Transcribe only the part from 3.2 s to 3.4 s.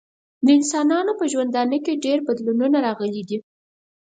دي.